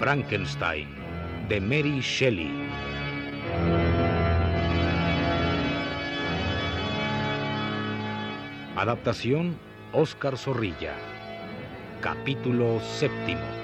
Frankenstein 0.00 0.88
de 1.50 1.60
Mary 1.60 2.00
Shelley. 2.00 2.50
Adaptación 8.76 9.58
Oscar 9.92 10.38
Zorrilla. 10.38 10.94
Capítulo 12.00 12.80
séptimo. 12.80 13.59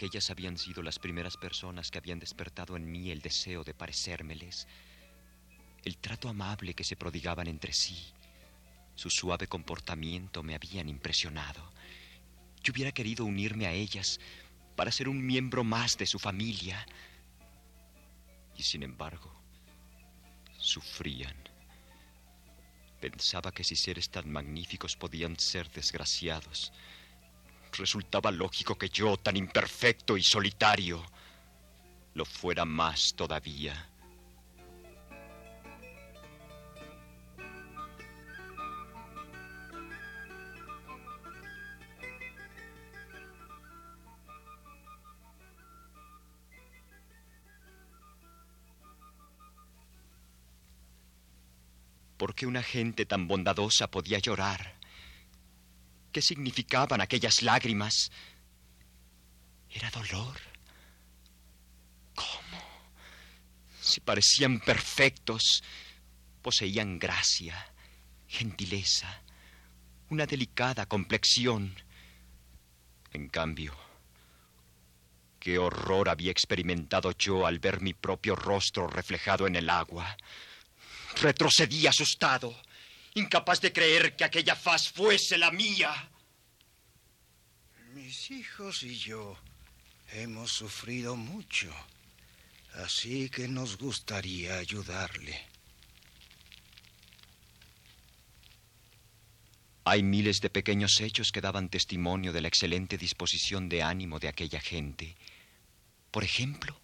Aquellas 0.00 0.30
habían 0.30 0.56
sido 0.56 0.82
las 0.82 0.98
primeras 0.98 1.36
personas 1.36 1.90
que 1.90 1.98
habían 1.98 2.18
despertado 2.18 2.74
en 2.74 2.90
mí 2.90 3.10
el 3.10 3.20
deseo 3.20 3.64
de 3.64 3.74
parecérmeles. 3.74 4.66
El 5.84 5.98
trato 5.98 6.30
amable 6.30 6.72
que 6.72 6.84
se 6.84 6.96
prodigaban 6.96 7.46
entre 7.48 7.74
sí, 7.74 8.02
su 8.94 9.10
suave 9.10 9.46
comportamiento 9.46 10.42
me 10.42 10.54
habían 10.54 10.88
impresionado. 10.88 11.70
Yo 12.62 12.72
hubiera 12.72 12.92
querido 12.92 13.26
unirme 13.26 13.66
a 13.66 13.74
ellas 13.74 14.20
para 14.74 14.90
ser 14.90 15.06
un 15.06 15.22
miembro 15.22 15.64
más 15.64 15.98
de 15.98 16.06
su 16.06 16.18
familia. 16.18 16.86
Y 18.56 18.62
sin 18.62 18.82
embargo, 18.82 19.30
sufrían. 20.56 21.36
Pensaba 23.02 23.52
que 23.52 23.64
si 23.64 23.76
seres 23.76 24.08
tan 24.08 24.32
magníficos 24.32 24.96
podían 24.96 25.38
ser 25.38 25.70
desgraciados, 25.70 26.72
resultaba 27.72 28.30
lógico 28.30 28.76
que 28.76 28.88
yo, 28.88 29.16
tan 29.16 29.36
imperfecto 29.36 30.16
y 30.16 30.22
solitario, 30.22 31.04
lo 32.14 32.24
fuera 32.24 32.64
más 32.64 33.14
todavía. 33.14 33.90
¿Por 52.16 52.34
qué 52.34 52.46
una 52.46 52.62
gente 52.62 53.06
tan 53.06 53.26
bondadosa 53.26 53.90
podía 53.90 54.18
llorar? 54.18 54.79
¿Qué 56.12 56.22
significaban 56.22 57.00
aquellas 57.00 57.42
lágrimas? 57.42 58.10
¿Era 59.70 59.90
dolor? 59.90 60.36
¿Cómo? 62.14 62.60
Si 63.80 64.00
parecían 64.00 64.58
perfectos, 64.60 65.62
poseían 66.42 66.98
gracia, 66.98 67.72
gentileza, 68.26 69.22
una 70.08 70.26
delicada 70.26 70.86
complexión. 70.86 71.76
En 73.12 73.28
cambio, 73.28 73.76
qué 75.38 75.58
horror 75.58 76.08
había 76.08 76.32
experimentado 76.32 77.12
yo 77.12 77.46
al 77.46 77.60
ver 77.60 77.80
mi 77.80 77.94
propio 77.94 78.34
rostro 78.34 78.88
reflejado 78.88 79.46
en 79.46 79.54
el 79.54 79.70
agua. 79.70 80.16
Retrocedí 81.20 81.86
asustado 81.86 82.60
incapaz 83.14 83.60
de 83.60 83.72
creer 83.72 84.16
que 84.16 84.24
aquella 84.24 84.56
faz 84.56 84.88
fuese 84.88 85.38
la 85.38 85.50
mía. 85.50 85.92
Mis 87.94 88.30
hijos 88.30 88.82
y 88.82 88.96
yo 88.96 89.36
hemos 90.12 90.52
sufrido 90.52 91.16
mucho, 91.16 91.72
así 92.74 93.28
que 93.28 93.48
nos 93.48 93.76
gustaría 93.76 94.58
ayudarle. 94.58 95.50
Hay 99.84 100.02
miles 100.02 100.40
de 100.40 100.50
pequeños 100.50 101.00
hechos 101.00 101.32
que 101.32 101.40
daban 101.40 101.68
testimonio 101.68 102.32
de 102.32 102.42
la 102.42 102.48
excelente 102.48 102.96
disposición 102.96 103.68
de 103.68 103.82
ánimo 103.82 104.20
de 104.20 104.28
aquella 104.28 104.60
gente. 104.60 105.16
Por 106.10 106.22
ejemplo, 106.22 106.78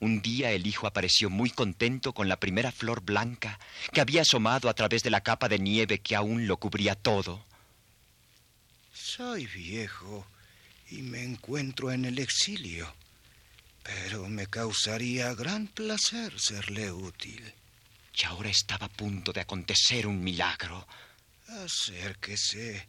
un 0.00 0.22
día 0.22 0.50
el 0.50 0.66
hijo 0.66 0.86
apareció 0.86 1.30
muy 1.30 1.50
contento 1.50 2.12
con 2.12 2.28
la 2.28 2.40
primera 2.40 2.72
flor 2.72 3.02
blanca 3.02 3.58
que 3.92 4.00
había 4.00 4.22
asomado 4.22 4.68
a 4.68 4.74
través 4.74 5.02
de 5.02 5.10
la 5.10 5.20
capa 5.20 5.48
de 5.48 5.58
nieve 5.58 6.00
que 6.00 6.16
aún 6.16 6.46
lo 6.46 6.56
cubría 6.56 6.94
todo. 6.94 7.44
Soy 8.92 9.46
viejo 9.46 10.26
y 10.90 11.02
me 11.02 11.22
encuentro 11.22 11.92
en 11.92 12.06
el 12.06 12.18
exilio, 12.18 12.92
pero 13.82 14.26
me 14.28 14.46
causaría 14.46 15.34
gran 15.34 15.66
placer 15.66 16.32
serle 16.40 16.90
útil. 16.90 17.52
Y 18.14 18.24
ahora 18.24 18.48
estaba 18.48 18.86
a 18.86 18.90
punto 18.90 19.32
de 19.32 19.42
acontecer 19.42 20.06
un 20.06 20.22
milagro. 20.22 20.86
Acérquese, 21.48 22.86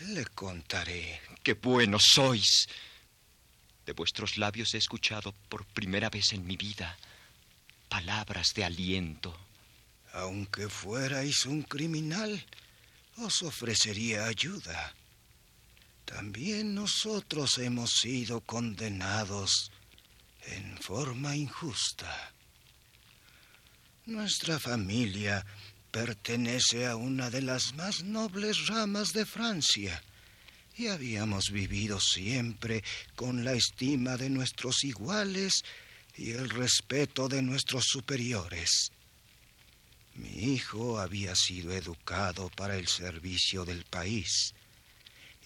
le 0.00 0.24
contaré. 0.26 1.20
¡Qué 1.42 1.54
buenos 1.54 2.02
sois! 2.12 2.68
De 3.88 3.94
vuestros 3.94 4.36
labios 4.36 4.74
he 4.74 4.76
escuchado 4.76 5.32
por 5.48 5.64
primera 5.64 6.10
vez 6.10 6.34
en 6.34 6.46
mi 6.46 6.58
vida 6.58 6.98
palabras 7.88 8.52
de 8.54 8.62
aliento. 8.62 9.34
Aunque 10.12 10.68
fuerais 10.68 11.46
un 11.46 11.62
criminal, 11.62 12.44
os 13.16 13.42
ofrecería 13.42 14.26
ayuda. 14.26 14.94
También 16.04 16.74
nosotros 16.74 17.56
hemos 17.56 17.92
sido 17.92 18.42
condenados 18.42 19.72
en 20.42 20.76
forma 20.82 21.34
injusta. 21.34 22.34
Nuestra 24.04 24.58
familia 24.58 25.46
pertenece 25.90 26.86
a 26.86 26.96
una 26.96 27.30
de 27.30 27.40
las 27.40 27.72
más 27.72 28.02
nobles 28.02 28.66
ramas 28.66 29.14
de 29.14 29.24
Francia 29.24 30.02
y 30.78 30.86
habíamos 30.86 31.50
vivido 31.50 32.00
siempre 32.00 32.84
con 33.16 33.44
la 33.44 33.52
estima 33.52 34.16
de 34.16 34.30
nuestros 34.30 34.84
iguales 34.84 35.64
y 36.16 36.30
el 36.30 36.48
respeto 36.48 37.28
de 37.28 37.42
nuestros 37.42 37.84
superiores. 37.84 38.92
Mi 40.14 40.54
hijo 40.54 41.00
había 41.00 41.34
sido 41.34 41.72
educado 41.72 42.48
para 42.50 42.76
el 42.76 42.86
servicio 42.86 43.64
del 43.64 43.84
país 43.84 44.54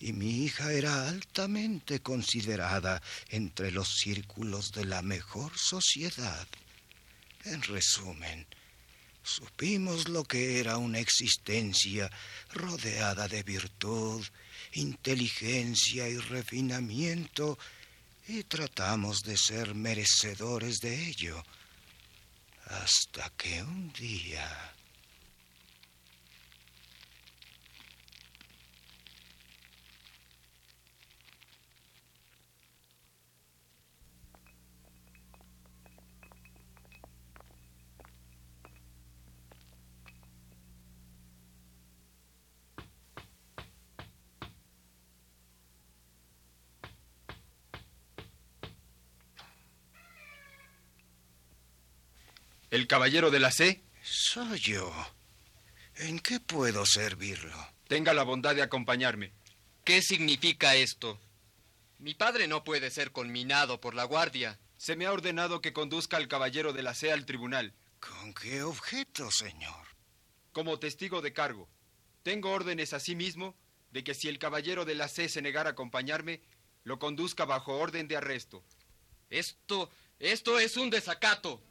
y 0.01 0.13
mi 0.13 0.45
hija 0.45 0.73
era 0.73 1.09
altamente 1.09 2.01
considerada 2.01 3.01
entre 3.31 3.71
los 3.71 3.89
círculos 4.01 4.73
de 4.73 4.85
la 4.85 5.01
mejor 5.01 5.57
sociedad. 5.57 6.47
En 7.45 7.63
resumen, 7.63 8.47
supimos 9.23 10.09
lo 10.09 10.25
que 10.25 10.59
era 10.61 10.77
una 10.77 10.99
existencia 10.99 12.11
rodeada 12.53 13.29
de 13.29 13.43
virtud 13.43 14.25
inteligencia 14.75 16.09
y 16.09 16.17
refinamiento 16.19 17.59
y 18.29 18.45
tratamos 18.45 19.23
de 19.23 19.37
ser 19.37 19.75
merecedores 19.75 20.81
de 20.81 21.09
ello. 21.09 21.43
Hasta 22.67 23.31
que 23.37 23.63
un 23.63 23.93
día... 23.93 24.75
¿El 52.73 52.87
caballero 52.87 53.31
de 53.31 53.39
la 53.39 53.51
C? 53.51 53.83
Soy 54.03 54.59
yo. 54.59 54.91
¿En 55.97 56.19
qué 56.21 56.41
puedo 56.41 56.87
servirlo? 56.87 57.55
Tenga 57.87 58.15
la 58.15 58.23
bondad 58.23 58.55
de 58.55 58.63
acompañarme. 58.63 59.35
¿Qué 59.85 60.01
significa 60.01 60.75
esto? 60.75 61.21
Mi 61.99 62.15
padre 62.15 62.49
no 62.49 62.65
puede 62.65 62.91
ser 62.91 63.13
conminado 63.13 63.79
por 63.79 63.95
la 63.95 64.05
guardia. 64.05 64.59
Se 64.79 64.97
me 64.97 65.05
ha 65.05 65.13
ordenado 65.13 65.61
que 65.61 65.75
conduzca 65.75 66.17
al 66.17 66.29
caballero 66.29 66.73
de 66.73 66.83
la 66.83 66.95
C 66.95 67.13
al 67.13 67.27
tribunal. 67.27 67.75
¿Con 68.01 68.33
qué 68.33 68.63
objeto, 68.63 69.31
señor? 69.31 69.89
Como 70.53 70.79
testigo 70.79 71.21
de 71.21 71.35
cargo. 71.35 71.69
Tengo 72.23 72.53
órdenes 72.53 72.95
asimismo 72.95 73.55
de 73.91 74.03
que 74.03 74.15
si 74.15 74.29
el 74.29 74.39
caballero 74.39 74.87
de 74.87 74.95
la 74.95 75.09
C 75.09 75.29
se 75.29 75.43
negara 75.43 75.69
a 75.69 75.73
acompañarme, 75.73 76.41
lo 76.85 76.99
conduzca 76.99 77.45
bajo 77.45 77.75
orden 77.75 78.09
de 78.09 78.17
arresto. 78.17 78.65
Esto, 79.29 79.91
esto 80.19 80.59
es 80.59 80.79
un 80.79 80.89
desacato. 80.89 81.63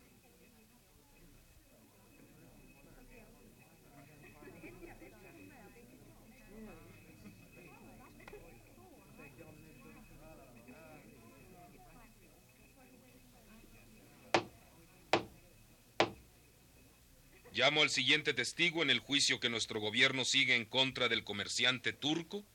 Llamo 17.53 17.81
al 17.81 17.89
siguiente 17.89 18.33
testigo 18.33 18.81
en 18.81 18.89
el 18.89 18.99
juicio 18.99 19.41
que 19.41 19.49
nuestro 19.49 19.81
gobierno 19.81 20.23
sigue 20.23 20.55
en 20.55 20.63
contra 20.63 21.09
del 21.09 21.25
comerciante 21.25 21.91
turco, 21.91 22.45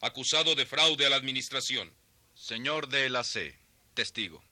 acusado 0.00 0.54
de 0.54 0.64
fraude 0.64 1.06
a 1.06 1.10
la 1.10 1.16
administración. 1.16 1.92
Señor 2.34 2.88
de 2.88 3.10
la 3.10 3.24
C, 3.24 3.58
testigo. 3.94 4.44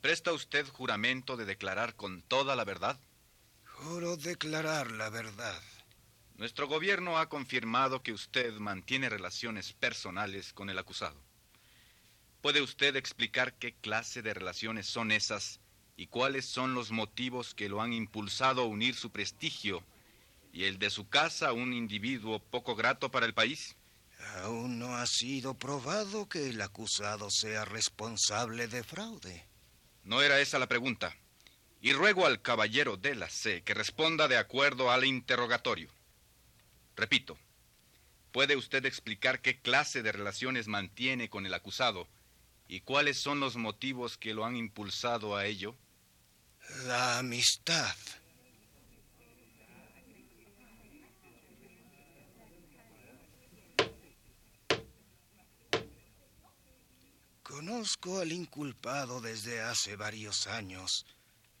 ¿Presta 0.00 0.32
usted 0.32 0.68
juramento 0.68 1.36
de 1.36 1.44
declarar 1.44 1.96
con 1.96 2.22
toda 2.22 2.54
la 2.54 2.64
verdad? 2.64 3.00
Juro 3.64 4.16
declarar 4.16 4.92
la 4.92 5.10
verdad. 5.10 5.60
Nuestro 6.36 6.68
gobierno 6.68 7.18
ha 7.18 7.28
confirmado 7.28 8.02
que 8.02 8.12
usted 8.12 8.52
mantiene 8.54 9.08
relaciones 9.08 9.72
personales 9.72 10.52
con 10.52 10.70
el 10.70 10.78
acusado. 10.78 11.20
¿Puede 12.42 12.62
usted 12.62 12.94
explicar 12.94 13.54
qué 13.54 13.74
clase 13.74 14.22
de 14.22 14.34
relaciones 14.34 14.86
son 14.86 15.10
esas 15.10 15.58
y 15.96 16.06
cuáles 16.06 16.46
son 16.46 16.74
los 16.74 16.90
motivos 16.90 17.54
que 17.54 17.68
lo 17.68 17.80
han 17.80 17.92
impulsado 17.92 18.62
a 18.62 18.66
unir 18.66 18.94
su 18.94 19.10
prestigio 19.10 19.84
y 20.52 20.64
el 20.64 20.78
de 20.78 20.90
su 20.90 21.08
casa 21.08 21.48
a 21.48 21.52
un 21.52 21.72
individuo 21.72 22.38
poco 22.38 22.74
grato 22.74 23.10
para 23.10 23.26
el 23.26 23.34
país? 23.34 23.76
Aún 24.42 24.78
no 24.78 24.96
ha 24.96 25.06
sido 25.06 25.54
probado 25.54 26.28
que 26.28 26.48
el 26.48 26.60
acusado 26.60 27.30
sea 27.30 27.64
responsable 27.64 28.68
de 28.68 28.82
fraude. 28.82 29.46
No 30.04 30.22
era 30.22 30.40
esa 30.40 30.58
la 30.58 30.68
pregunta. 30.68 31.16
Y 31.80 31.92
ruego 31.92 32.24
al 32.24 32.40
caballero 32.40 32.96
de 32.96 33.14
la 33.14 33.28
C 33.28 33.62
que 33.62 33.74
responda 33.74 34.26
de 34.26 34.38
acuerdo 34.38 34.90
al 34.90 35.04
interrogatorio. 35.04 35.90
Repito, 36.96 37.36
¿puede 38.32 38.56
usted 38.56 38.86
explicar 38.86 39.42
qué 39.42 39.60
clase 39.60 40.02
de 40.02 40.12
relaciones 40.12 40.66
mantiene 40.66 41.28
con 41.28 41.44
el 41.44 41.52
acusado 41.52 42.08
y 42.68 42.80
cuáles 42.80 43.18
son 43.18 43.40
los 43.40 43.56
motivos 43.56 44.16
que 44.16 44.32
lo 44.32 44.44
han 44.44 44.56
impulsado 44.56 45.36
a 45.36 45.44
ello? 45.44 45.76
La 46.86 47.18
amistad. 47.18 47.94
Conozco 57.42 58.18
al 58.18 58.32
inculpado 58.32 59.20
desde 59.20 59.62
hace 59.62 59.96
varios 59.96 60.46
años, 60.46 61.06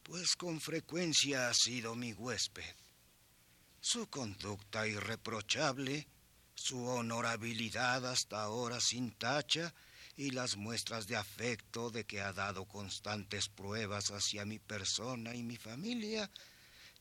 pues 0.02 0.34
con 0.36 0.60
frecuencia 0.60 1.48
ha 1.48 1.54
sido 1.54 1.94
mi 1.94 2.12
huésped. 2.12 2.74
Su 3.80 4.08
conducta 4.08 4.86
irreprochable, 4.88 6.08
su 6.54 6.84
honorabilidad 6.86 8.06
hasta 8.06 8.42
ahora 8.42 8.80
sin 8.80 9.12
tacha, 9.12 9.72
y 10.16 10.30
las 10.30 10.56
muestras 10.56 11.06
de 11.06 11.16
afecto 11.16 11.90
de 11.90 12.04
que 12.04 12.20
ha 12.20 12.32
dado 12.32 12.64
constantes 12.66 13.48
pruebas 13.48 14.10
hacia 14.10 14.44
mi 14.44 14.58
persona 14.58 15.34
y 15.34 15.42
mi 15.42 15.56
familia 15.56 16.30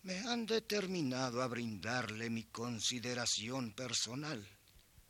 me 0.01 0.19
han 0.19 0.45
determinado 0.45 1.41
a 1.41 1.47
brindarle 1.47 2.29
mi 2.29 2.43
consideración 2.43 3.71
personal. 3.71 4.45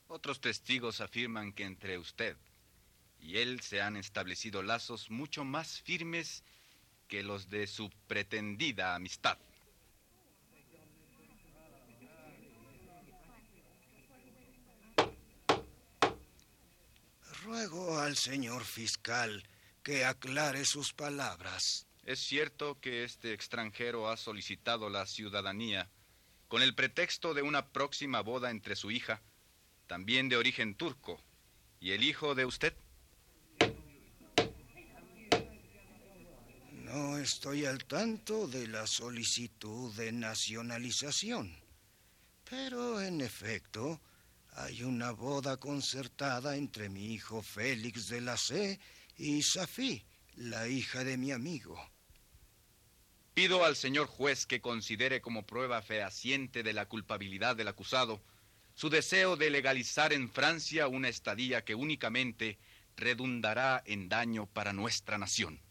Otros 0.08 0.42
testigos 0.42 1.02
afirman 1.02 1.54
que 1.54 1.64
entre 1.64 1.98
usted 1.98 2.38
y 3.24 3.38
él 3.38 3.62
se 3.62 3.82
han 3.82 3.96
establecido 3.96 4.62
lazos 4.62 5.10
mucho 5.10 5.46
más 5.46 5.82
firmes 5.82 6.44
que 7.08 7.24
los 7.24 7.50
de 7.50 7.68
su 7.68 7.90
pretendida 8.08 8.96
amistad. 8.96 9.38
Ruego 17.44 18.00
al 18.00 18.16
señor 18.16 18.64
fiscal 18.64 19.44
que 19.84 20.06
aclare 20.06 20.64
sus 20.64 20.94
palabras. 20.94 21.86
Es 22.06 22.20
cierto 22.20 22.80
que 22.80 23.04
este 23.04 23.34
extranjero 23.34 24.10
ha 24.10 24.16
solicitado 24.16 24.90
la 24.90 25.06
ciudadanía 25.06 25.90
con 26.48 26.62
el 26.62 26.74
pretexto 26.74 27.34
de 27.34 27.42
una 27.42 27.68
próxima 27.68 28.22
boda 28.22 28.50
entre 28.50 28.78
su 28.78 28.92
hija, 28.92 29.22
también 29.88 30.30
de 30.30 30.38
origen 30.38 30.76
turco, 30.76 31.20
y 31.82 31.92
el 31.92 32.04
hijo 32.04 32.34
de 32.34 32.46
usted. 32.46 32.74
No 36.72 37.18
estoy 37.18 37.66
al 37.66 37.84
tanto 37.84 38.48
de 38.48 38.68
la 38.68 38.88
solicitud 38.88 39.94
de 39.96 40.14
nacionalización, 40.14 41.54
pero 42.50 43.02
en 43.02 43.20
efecto, 43.20 44.00
hay 44.56 44.84
una 44.84 45.12
boda 45.12 45.58
concertada 45.58 46.56
entre 46.56 46.90
mi 46.90 47.14
hijo 47.14 47.42
Félix 47.42 48.08
de 48.08 48.22
la 48.22 48.38
C 48.38 48.80
y 49.18 49.42
Safí, 49.42 50.04
la 50.36 50.68
hija 50.68 51.04
de 51.04 51.18
mi 51.18 51.32
amigo. 51.32 51.80
Pido 53.34 53.66
al 53.66 53.76
señor 53.76 54.08
juez 54.08 54.46
que 54.46 54.62
considere 54.62 55.22
como 55.22 55.46
prueba 55.46 55.82
fehaciente 55.82 56.62
de 56.62 56.74
la 56.74 56.88
culpabilidad 56.88 57.56
del 57.56 57.68
acusado 57.68 58.22
su 58.76 58.90
deseo 58.90 59.36
de 59.36 59.50
legalizar 59.50 60.14
en 60.14 60.30
Francia 60.30 60.88
una 60.88 61.10
estadía 61.10 61.64
que 61.64 61.76
únicamente 61.76 62.58
redundará 62.96 63.84
en 63.86 64.10
daño 64.10 64.48
para 64.48 64.74
nuestra 64.74 65.18
nación. 65.18 65.62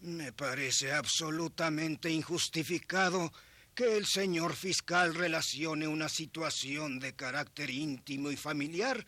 Me 0.00 0.32
parece 0.32 0.92
absolutamente 0.92 2.10
injustificado 2.10 3.32
que 3.74 3.96
el 3.96 4.06
señor 4.06 4.54
fiscal 4.54 5.14
relacione 5.14 5.88
una 5.88 6.08
situación 6.08 7.00
de 7.00 7.14
carácter 7.14 7.70
íntimo 7.70 8.30
y 8.30 8.36
familiar 8.36 9.04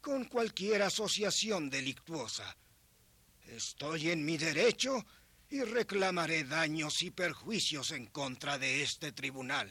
con 0.00 0.24
cualquier 0.24 0.82
asociación 0.82 1.68
delictuosa. 1.68 2.56
Estoy 3.48 4.10
en 4.10 4.24
mi 4.24 4.38
derecho 4.38 5.04
y 5.50 5.62
reclamaré 5.62 6.44
daños 6.44 7.02
y 7.02 7.10
perjuicios 7.10 7.92
en 7.92 8.06
contra 8.06 8.58
de 8.58 8.82
este 8.82 9.12
tribunal. 9.12 9.70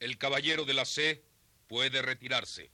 El 0.00 0.18
caballero 0.18 0.64
de 0.64 0.74
la 0.74 0.84
C 0.84 1.24
puede 1.66 2.00
retirarse. 2.00 2.70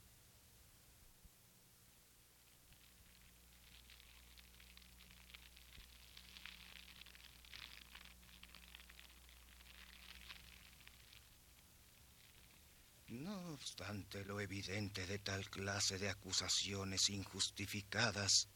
No 13.11 13.50
obstante 13.61 14.25
lo 14.25 14.41
evidente 14.41 15.05
de 15.05 15.19
tal 15.19 15.47
clase 15.47 15.99
de 15.99 16.09
acusaciones 16.09 17.11
injustificadas, 17.11 18.47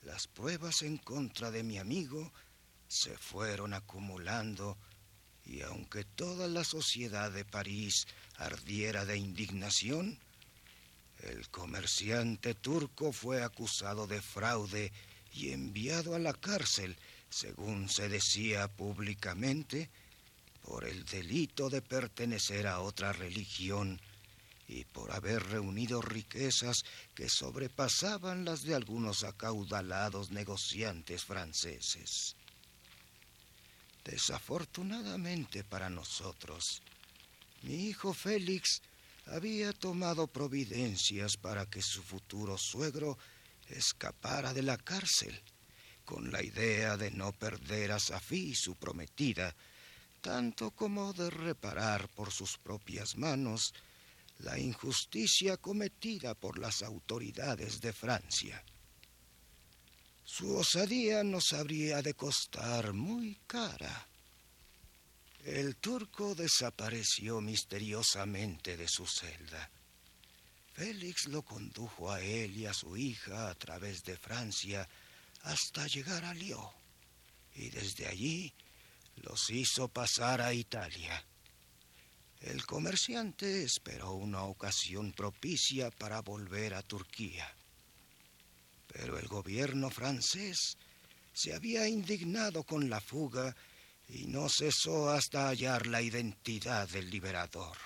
las 0.00 0.26
pruebas 0.26 0.80
en 0.80 0.96
contra 0.96 1.50
de 1.50 1.62
mi 1.62 1.76
amigo 1.76 2.32
se 2.88 3.18
fueron 3.18 3.74
acumulando 3.74 4.78
y 5.44 5.60
aunque 5.60 6.04
toda 6.04 6.48
la 6.48 6.64
sociedad 6.64 7.30
de 7.30 7.44
París 7.44 8.06
ardiera 8.36 9.04
de 9.04 9.18
indignación, 9.18 10.18
el 11.18 11.50
comerciante 11.50 12.54
turco 12.54 13.12
fue 13.12 13.42
acusado 13.42 14.06
de 14.06 14.22
fraude 14.22 14.92
y 15.34 15.50
enviado 15.50 16.14
a 16.14 16.18
la 16.18 16.32
cárcel, 16.32 16.96
según 17.28 17.90
se 17.90 18.08
decía 18.08 18.66
públicamente, 18.68 19.90
por 20.66 20.84
el 20.84 21.04
delito 21.04 21.70
de 21.70 21.80
pertenecer 21.80 22.66
a 22.66 22.80
otra 22.80 23.12
religión 23.12 24.00
y 24.66 24.84
por 24.84 25.12
haber 25.12 25.40
reunido 25.44 26.02
riquezas 26.02 26.82
que 27.14 27.28
sobrepasaban 27.28 28.44
las 28.44 28.64
de 28.64 28.74
algunos 28.74 29.22
acaudalados 29.22 30.32
negociantes 30.32 31.24
franceses. 31.24 32.34
Desafortunadamente 34.04 35.62
para 35.62 35.88
nosotros, 35.88 36.82
mi 37.62 37.86
hijo 37.86 38.12
Félix 38.12 38.82
había 39.26 39.72
tomado 39.72 40.26
providencias 40.26 41.36
para 41.36 41.66
que 41.66 41.80
su 41.80 42.02
futuro 42.02 42.58
suegro 42.58 43.16
escapara 43.68 44.52
de 44.52 44.62
la 44.62 44.76
cárcel, 44.78 45.40
con 46.04 46.32
la 46.32 46.42
idea 46.42 46.96
de 46.96 47.12
no 47.12 47.32
perder 47.32 47.92
a 47.92 48.00
Safí, 48.00 48.54
su 48.56 48.74
prometida, 48.74 49.54
tanto 50.20 50.70
como 50.72 51.12
de 51.12 51.30
reparar 51.30 52.08
por 52.08 52.32
sus 52.32 52.58
propias 52.58 53.16
manos 53.16 53.72
la 54.38 54.58
injusticia 54.58 55.56
cometida 55.56 56.34
por 56.34 56.58
las 56.58 56.82
autoridades 56.82 57.80
de 57.80 57.92
Francia. 57.92 58.62
Su 60.24 60.56
osadía 60.56 61.22
nos 61.22 61.52
habría 61.52 62.02
de 62.02 62.14
costar 62.14 62.92
muy 62.92 63.38
cara. 63.46 64.08
El 65.44 65.76
turco 65.76 66.34
desapareció 66.34 67.40
misteriosamente 67.40 68.76
de 68.76 68.88
su 68.88 69.06
celda. 69.06 69.70
Félix 70.74 71.26
lo 71.28 71.42
condujo 71.42 72.10
a 72.10 72.20
él 72.20 72.56
y 72.56 72.66
a 72.66 72.74
su 72.74 72.96
hija 72.96 73.48
a 73.48 73.54
través 73.54 74.02
de 74.02 74.18
Francia 74.18 74.86
hasta 75.44 75.86
llegar 75.86 76.24
a 76.24 76.34
Lyon 76.34 76.68
y 77.54 77.70
desde 77.70 78.06
allí 78.06 78.52
los 79.16 79.50
hizo 79.50 79.88
pasar 79.88 80.40
a 80.40 80.52
Italia. 80.52 81.24
El 82.40 82.64
comerciante 82.66 83.64
esperó 83.64 84.12
una 84.12 84.42
ocasión 84.42 85.12
propicia 85.12 85.90
para 85.90 86.20
volver 86.20 86.74
a 86.74 86.82
Turquía. 86.82 87.50
Pero 88.86 89.18
el 89.18 89.26
gobierno 89.26 89.90
francés 89.90 90.76
se 91.32 91.54
había 91.54 91.88
indignado 91.88 92.62
con 92.62 92.88
la 92.88 93.00
fuga 93.00 93.54
y 94.08 94.26
no 94.26 94.48
cesó 94.48 95.10
hasta 95.10 95.48
hallar 95.48 95.86
la 95.86 96.02
identidad 96.02 96.88
del 96.88 97.10
liberador. 97.10 97.76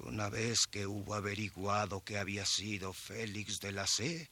Una 0.00 0.28
vez 0.28 0.66
que 0.66 0.86
hubo 0.86 1.14
averiguado 1.14 2.02
que 2.02 2.18
había 2.18 2.44
sido 2.44 2.92
Félix 2.92 3.60
de 3.60 3.72
la 3.72 3.86
C, 3.86 4.28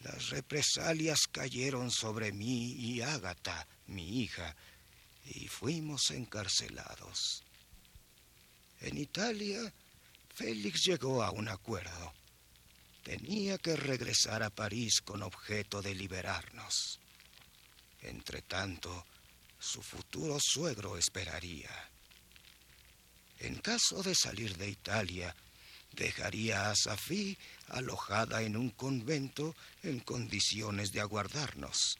las 0.00 0.28
represalias 0.28 1.20
cayeron 1.32 1.90
sobre 1.90 2.32
mí 2.32 2.72
y 2.72 3.00
Ágata, 3.00 3.66
mi 3.86 4.20
hija, 4.20 4.54
y 5.24 5.48
fuimos 5.48 6.10
encarcelados. 6.10 7.42
En 8.80 8.98
Italia, 8.98 9.72
Félix 10.34 10.82
llegó 10.84 11.22
a 11.22 11.30
un 11.30 11.48
acuerdo. 11.48 12.12
Tenía 13.02 13.58
que 13.58 13.76
regresar 13.76 14.42
a 14.42 14.50
París 14.50 15.00
con 15.02 15.22
objeto 15.22 15.80
de 15.80 15.94
liberarnos. 15.94 17.00
Entretanto, 18.02 19.06
su 19.58 19.82
futuro 19.82 20.38
suegro 20.40 20.96
esperaría. 20.98 21.70
En 23.38 23.56
caso 23.56 24.02
de 24.02 24.14
salir 24.14 24.56
de 24.56 24.68
Italia, 24.68 25.34
dejaría 25.92 26.70
a 26.70 26.76
Safí 26.76 27.36
alojada 27.68 28.42
en 28.42 28.56
un 28.56 28.70
convento 28.70 29.54
en 29.82 30.00
condiciones 30.00 30.92
de 30.92 31.00
aguardarnos. 31.00 31.98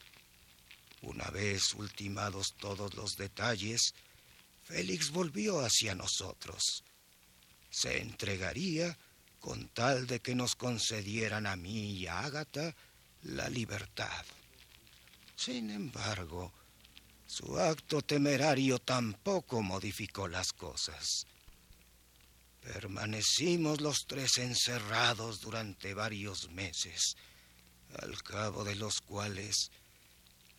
Una 1.01 1.29
vez 1.29 1.73
ultimados 1.75 2.55
todos 2.59 2.93
los 2.95 3.15
detalles, 3.15 3.93
Félix 4.63 5.11
volvió 5.11 5.59
hacia 5.59 5.93
nosotros. 5.93 6.83
Se 7.69 8.01
entregaría 8.01 8.97
con 9.39 9.67
tal 9.69 10.07
de 10.07 10.21
que 10.21 10.33
nos 10.33 10.55
concedieran 10.55 11.45
a 11.45 11.55
mí 11.55 11.91
y 11.97 12.07
a 12.07 12.21
Ágata 12.21 12.75
la 13.21 13.49
libertad. 13.49 14.25
Sin 15.35 15.69
embargo, 15.69 16.51
su 17.27 17.59
acto 17.59 18.01
temerario 18.01 18.79
tampoco 18.79 19.61
modificó 19.61 20.27
las 20.27 20.53
cosas. 20.53 21.25
Permanecimos 22.61 23.81
los 23.81 24.05
tres 24.07 24.37
encerrados 24.37 25.41
durante 25.41 25.93
varios 25.93 26.49
meses, 26.49 27.15
al 27.99 28.23
cabo 28.23 28.63
de 28.63 28.75
los 28.75 29.01
cuales 29.01 29.71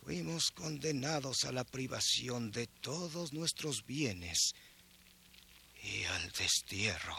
fuimos 0.07 0.53
condenados 0.53 1.45
a 1.47 1.51
la 1.51 1.65
privación 1.65 2.53
de 2.53 2.69
todos 2.69 3.33
nuestros 3.33 3.85
bienes 3.85 4.55
y 5.83 6.05
al 6.05 6.31
destierro. 6.31 7.17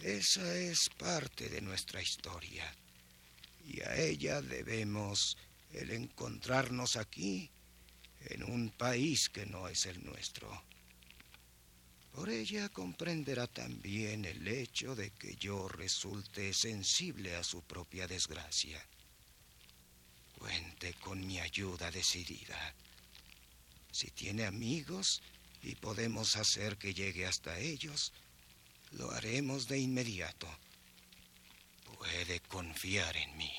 Esa 0.00 0.54
es 0.58 0.90
parte 0.98 1.48
de 1.48 1.62
nuestra 1.62 2.02
historia 2.02 2.70
y 3.64 3.80
a 3.80 3.96
ella 3.96 4.42
debemos 4.42 5.38
el 5.72 5.90
encontrarnos 5.90 6.96
aquí 6.96 7.50
en 8.26 8.42
un 8.42 8.68
país 8.68 9.30
que 9.30 9.46
no 9.46 9.68
es 9.68 9.86
el 9.86 10.04
nuestro. 10.04 10.50
Por 12.12 12.28
ella 12.28 12.68
comprenderá 12.68 13.46
también 13.46 14.26
el 14.26 14.46
hecho 14.46 14.94
de 14.94 15.12
que 15.12 15.36
yo 15.36 15.66
resulte 15.66 16.52
sensible 16.52 17.36
a 17.36 17.42
su 17.42 17.62
propia 17.62 18.06
desgracia. 18.06 18.86
Cuente 20.40 20.94
con 20.94 21.26
mi 21.26 21.38
ayuda 21.38 21.90
decidida. 21.90 22.74
Si 23.92 24.10
tiene 24.10 24.46
amigos 24.46 25.20
y 25.62 25.74
podemos 25.74 26.34
hacer 26.36 26.78
que 26.78 26.94
llegue 26.94 27.26
hasta 27.26 27.58
ellos, 27.58 28.14
lo 28.92 29.10
haremos 29.10 29.68
de 29.68 29.78
inmediato. 29.78 30.48
Puede 31.98 32.40
confiar 32.40 33.18
en 33.18 33.36
mí. 33.36 33.52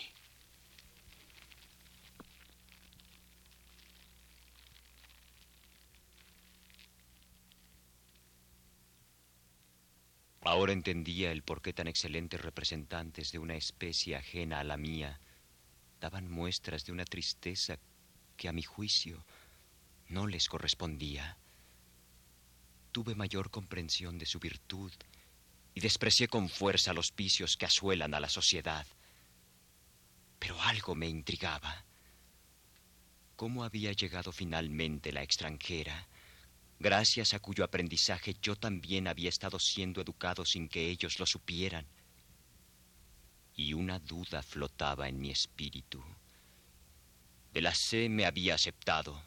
Ahora 10.42 10.74
entendía 10.74 11.32
el 11.32 11.44
por 11.44 11.62
qué 11.62 11.74
tan 11.74 11.88
excelentes 11.88 12.42
representantes 12.42 13.32
de 13.32 13.38
una 13.38 13.56
especie 13.56 14.16
ajena 14.16 14.60
a 14.60 14.64
la 14.64 14.78
mía 14.78 15.20
daban 16.02 16.30
muestras 16.30 16.86
de 16.86 16.92
una 16.92 17.06
tristeza 17.06 17.78
que 18.36 18.50
a 18.50 18.52
mi 18.52 18.64
juicio 18.64 19.24
no 20.10 20.28
les 20.28 20.50
correspondía. 20.50 21.38
Tuve 22.92 23.16
mayor 23.16 23.50
comprensión 23.50 24.18
de 24.18 24.26
su 24.26 24.40
virtud 24.40 24.92
y 25.74 25.80
desprecié 25.80 26.28
con 26.28 26.50
fuerza 26.50 26.92
los 26.92 27.16
vicios 27.16 27.56
que 27.56 27.66
asuelan 27.66 28.14
a 28.14 28.20
la 28.20 28.28
sociedad. 28.28 28.86
Pero 30.40 30.62
algo 30.64 30.96
me 30.96 31.08
intrigaba. 31.08 31.86
¿Cómo 33.38 33.64
había 33.64 33.94
llegado 33.94 34.34
finalmente 34.34 35.14
la 35.14 35.24
extranjera? 35.24 36.08
gracias 36.82 37.36
a 37.36 37.40
cuyo 37.40 37.64
aprendizaje 37.64 38.36
yo 38.42 38.56
también 38.56 39.08
había 39.08 39.30
estado 39.30 39.60
siendo 39.60 40.02
educado 40.02 40.46
sin 40.46 40.68
que 40.68 40.90
ellos 40.90 41.20
lo 41.20 41.28
supieran. 41.28 41.86
Y 43.64 43.76
una 43.76 44.00
duda 44.00 44.42
flotaba 44.42 45.08
en 45.08 45.22
mi 45.22 45.30
espíritu. 45.30 46.04
De 47.54 47.62
la 47.62 47.76
C 47.76 48.10
me 48.10 48.26
había 48.26 48.56
aceptado, 48.56 49.22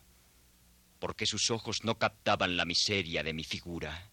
porque 0.98 1.24
sus 1.24 1.52
ojos 1.52 1.84
no 1.84 1.98
captaban 1.98 2.56
la 2.56 2.64
miseria 2.64 3.22
de 3.22 3.32
mi 3.32 3.44
figura. 3.44 4.10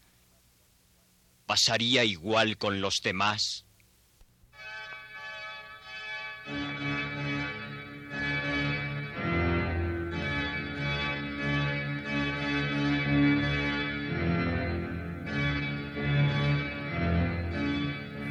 ¿Pasaría 1.48 2.04
igual 2.04 2.60
con 2.60 2.82
los 2.82 3.02
demás? 3.02 3.66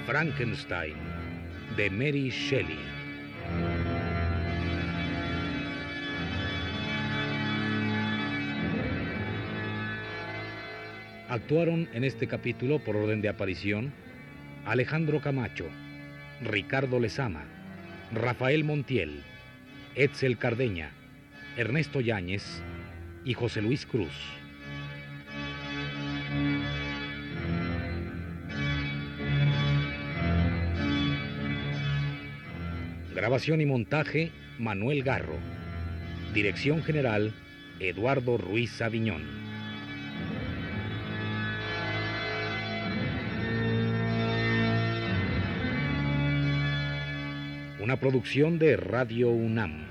Frankenstein 0.06 1.19
de 1.76 1.90
Mary 1.90 2.30
Shelley. 2.30 2.78
Actuaron 11.28 11.88
en 11.92 12.02
este 12.04 12.26
capítulo 12.26 12.80
por 12.80 12.96
orden 12.96 13.22
de 13.22 13.28
aparición 13.28 13.92
Alejandro 14.66 15.20
Camacho, 15.20 15.66
Ricardo 16.42 16.98
Lezama, 16.98 17.44
Rafael 18.12 18.64
Montiel, 18.64 19.22
Etzel 19.94 20.38
Cardeña, 20.38 20.90
Ernesto 21.56 22.00
Yáñez 22.00 22.62
y 23.24 23.34
José 23.34 23.62
Luis 23.62 23.86
Cruz. 23.86 24.39
Grabación 33.14 33.60
y 33.60 33.66
montaje, 33.66 34.30
Manuel 34.58 35.02
Garro. 35.02 35.36
Dirección 36.32 36.82
general, 36.84 37.32
Eduardo 37.80 38.38
Ruiz 38.38 38.80
Aviñón. 38.80 39.22
Una 47.80 47.96
producción 47.96 48.60
de 48.60 48.76
Radio 48.76 49.30
UNAM. 49.30 49.89